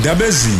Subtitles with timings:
[0.00, 0.58] ndabezini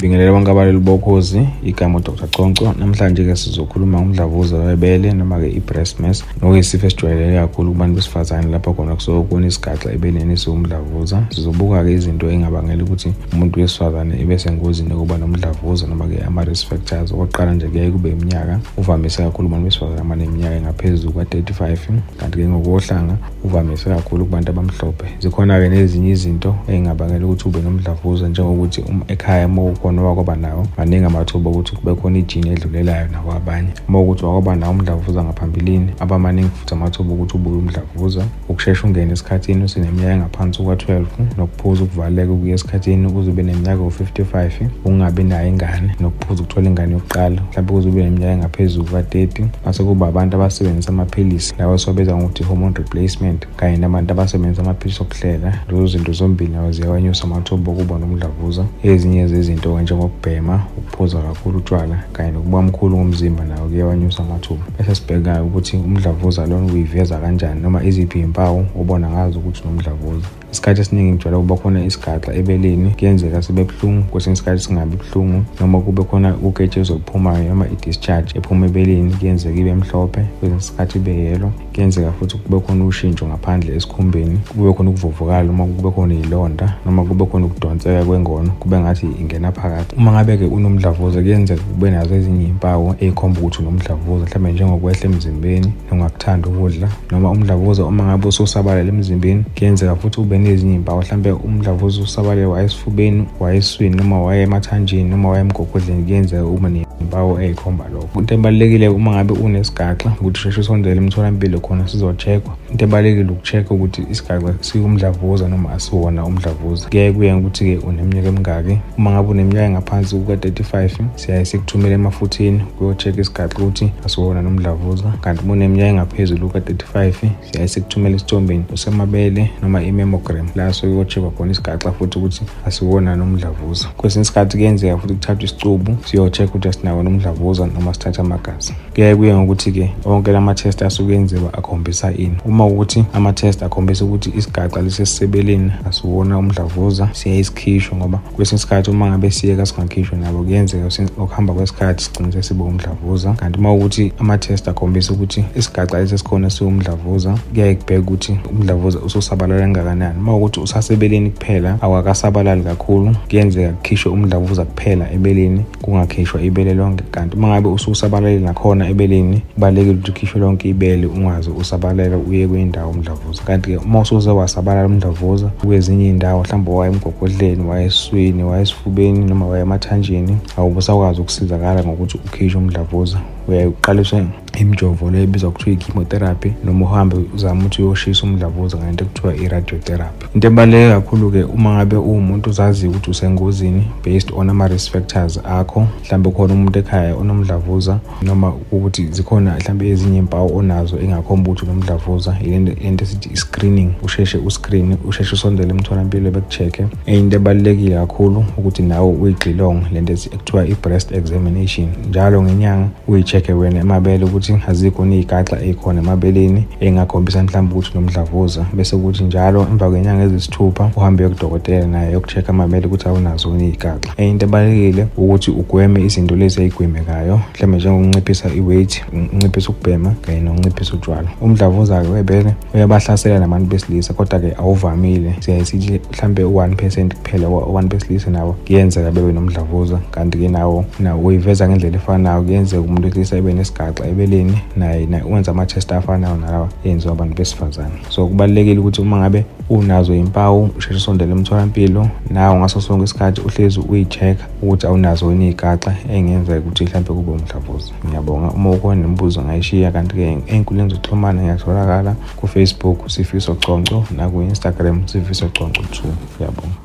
[0.00, 2.28] Bingelela bonke abaleli bokhozi igama uDr.
[2.30, 2.74] Conco.
[2.78, 6.24] Namhlanje ke sizokhuluma ngomdlavuza webele noma ke i-breast mass.
[6.42, 12.30] Nokuyisifo esijwayeleke kakhulu kubantu besifazane lapho khona kusuke kuna isigaxa ebeleni esiwumdlavuza sizobuka ke izinto
[12.30, 17.12] engabangela ukuthi umuntu wesifazane ebe sengozini yokuba nomdlavuza noma ke ama-risk factors.
[17.12, 18.60] Okokuqala nje kuyaye kube iminyaka.
[18.76, 21.78] Uvamise kakhulu kubantu besifazane abaneminyaka engaphezulu kwa-35
[22.20, 25.06] kanti-ke ngokohlanga uvamise kakhulu kubantu abamhlophe.
[25.20, 31.50] Zikhona-ke nezinye izinto engabangela ukuthi ube nomdlavuza njengokuthi ekhaya uma khona wakwaba nawo maningi amathuba
[31.50, 37.14] okuthi kube khona ijini edlulelayo nakwabanye uma ukuthi wakwaba nawo umdlavuza ngaphambilini abamaningi futhi amathuba
[37.14, 38.24] ukuthi ubuye umdlavuza.
[38.48, 41.04] Ukushesha ungene esikhathini useneminyaka engaphansi kuka-12
[41.38, 45.94] nokuphuza ukuvaleka ukuya esikhathini ukuze ube neminyaka u-55 ukungabi nayo ingane.
[46.00, 51.54] Nokuphuza ukuthola ingane yokuqala mhlawumbe ukuze ube neminyaka engaphezulu kuka-30 mase kuba abantu abasebenzisa amaphilisi
[51.58, 53.27] lawo siwabiza ngokuthi hormone replacement.
[53.56, 55.52] Kanye nabantu abasebenzisa amaphilisi okuhlela.
[55.68, 58.64] Lezo zinto zombili nawo ziyawanyusa amathuba okuba nomdlavuza.
[58.82, 60.62] Ezinye zezinto njengokubhema
[60.98, 66.72] ukuphuza kakhulu utshwala kanye nokuba mkhulu ngomzimba nawo kuyawanyusa amathuba bese sibheka ukuthi umdlavuza lona
[66.72, 70.26] uyiveza kanjani noma iziphi iy'mpawu obona ngazo ukuthi unomdlavuza.
[70.52, 75.80] Isikhathi esiningi ngijwayele ukuba khona isigaxa ebeleni kuyenzeka sibe buhlungu kwesinye isikhathi singabi buhlungu noma
[75.80, 81.52] kube khona uketshezi oluphumayo noma i-discharge ephuma ebeleni kuyenzeka ibe mhlophe kwesinye isikhathi ibe yelo
[81.74, 87.04] kuyenzeka futhi kube khona ushintsho ngaphandle esikhumbeni kube khona ukuvuvukala noma kube khona iy'londa noma
[87.04, 89.96] kube khona ukudonseka kwengono kube ngathi ingena phakathi.
[89.96, 90.46] Uma ngabe-ke
[90.88, 97.30] unomdlavuza kuyenzeka kube nazo ezinye iy'mpawu ey'khomba ukuthi unomdlavuza mhlawumbe njengokwehla emzimbeni nongakuthanda ukudla noma
[97.30, 101.00] umdlavuza uma ngabe ususabalala emzimbeni kuyenzeka futhi ube nezinye iy'mpawu.
[101.00, 106.68] Mhlawumbe umdlavuza usabalale wayesifubeni wayeswini noma waye emathanjeni noma waye emgogodleni kuyenzeka uma
[107.08, 108.20] nezimpawu ey'khomba lokho.
[108.20, 114.06] Into ebalulekile uma ngabe unesigaxa ukuthi usheshe usondele emtholampilo khona sizo-check-wa into ebalulekile uku-check-a ukuthi
[114.10, 116.88] isigaxa siwumdlavuza noma asiwona umdlavuza.
[116.88, 118.78] Kuyaye kuye ukuthi-ke uneminyaka emingaki.
[118.98, 125.12] Uma ngabe uneminyaka engaphansi kuka-35 siyaye sikuthumele emafutheni kuyo-check-a isigaxa ukuthi asiwona nomdlavuza.
[125.20, 127.12] Kanti uma uneminyaka engaphezulu kuka-35
[127.50, 130.46] siyaye sikuthumele esithombeni usemabele noma i-mammogram.
[130.54, 133.88] La sokuyo-check-wa khona isigaxa futhi ukuthi asiwona nomdlavuza.
[133.96, 138.74] Kwesinye isikhathi kuyenzeka futhi kuthathwa isicubu siyo-check ukuthi asinawo nomdlavuza noma sithathe amagazi.
[138.94, 142.36] Kuyaye kuye ngokuthi-ke onke lama-test asuke enziwa akhombisa ini.
[142.44, 149.08] Uma ukuthi ama-test akhombisa ukuthi isigaxa lisesisebeleni asiwona umdlavuza siyaye sikhishwe ngoba kwesinye isikhathi uma
[149.10, 150.88] ngabe siyeka singakhishwe nabo kuyenzeka
[151.18, 153.32] ukuhamba kwesikhathi sigcine sesibe umdlavuza.
[153.32, 159.60] Kanti uma ukuthi ama-test akhombisa ukuthi isigaxa lesi esikhona siwumdlavuza kuyaye kubheka ukuthi umdlavuza ususabalala
[159.60, 160.18] kangakanani.
[160.18, 163.16] Uma ukuthi usasebeleni kuphela awakasabalali kakhulu.
[163.28, 169.42] Kuyenzeka kukhishwe umdlavuza kuphela ebeleni kungakhishwa ibele lonke kanti uma ngabe ususabalale nakhona ebeleni.
[169.54, 173.42] Kubalulekile ukuthi ukhishwe lonke ibele ungaze usabalele uye kwindawo umdlavuza.
[173.42, 179.46] Kanti-ke uma usuze wasabalala umdlavuza kwezinye iy'ndawo mhlawumbe waye emgogodleni waye esiswini waye esifubeni noma
[179.46, 183.18] waye emathanjeni awubusakwazi ukusizakala ngokuthi ukhishwe umdlavuza.
[183.48, 184.26] Uyaye uqaliswe
[184.60, 190.26] imijovo le ebizwa kuthiwa i-chemotherapy noma uhambe uzame ukuthi uyoshisa umdlavuza ngento ekuthiwa i-radiotherapy.
[190.34, 196.30] Into ebaluleke kakhulu-ke uma ngabe uwumuntu uzaziyo ukuthi usengozini based on ama-risk factors akho mhlawumbe
[196.30, 203.04] khona umuntu ekhaya onomdlavuza noma ukuthi zikhona mhlawumbe ezinye impawu onazo engakhomba ukuthi unomdlavuza lento
[203.04, 203.90] esithi i-screening.
[204.02, 210.66] Usheshe uscreen usheshe usondele emtholampilo beku-check-e enye into ebalulekile kakhulu ukuthi nawe uyigxilonge lento ekuthiwa
[210.66, 211.88] i-breast examination.
[212.08, 218.66] Njalo ngenyanga uyi-check-e wena emabele ukuthi azikho ney'gaxa ey'khona emabeleni engakhombisa mhlawumbe ukuthi unomdlavuza.
[218.74, 224.30] Bese kuthi njalo emva kwenyanga ezisithupha uhambe uyokudokotela naye yoku-check-a amabele ukuthi awunazo ney'gaxa enye
[224.30, 231.28] into ebalulekile ukuthi ugweme izinto lezi ey'gwemekayo mhlawumbe njengokunciphisa i-weight unciphisa ukubhema kanye nokunciphisa utshwala.
[231.40, 235.34] Umdlavuza-ke webele uyabahlasela nabantu besilisa kodwa-ke awuvamile.
[235.40, 239.98] Siyaye sithi mhlawumbe u-one percent kuphela abantu besilisa nabo kuyenzeka bebe nomdlavuza.
[240.10, 244.06] Kanti-ke nawo nawo uyiveza ngendlela efanayo kuyenzeka umuntu wesilisa ebe nesigaxa
[244.38, 247.92] ebeleni naye wenza ama-test afanayo nalawa enziwa abantu besifazane.
[248.08, 253.80] So kubalulekile ukuthi uma ngabe unazo impawu usheshe usondele emtholampilo nawe ngaso sonke isikhathi uhlezi
[253.80, 257.92] uyi-check-a ukuthi awunazo yini iy'gaxa engenzeka ukuthi mhlawumbe kube umdlavuza.
[258.06, 265.82] Ngiyabonga uma ukhona nemibuzo ngayishiya kanti-ke ey'nkundleni zokuxhumana ngiyatholakala kufacebook sifiso conco naku-instagram sifiso conco
[265.82, 266.12] two.
[266.36, 266.76] Ngiyabonga.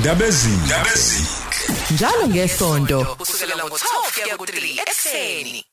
[0.00, 0.56] Ndabezini
[1.90, 5.71] njalo ngesonto kusukela ngo-12 kuya ku-3 ekuseni.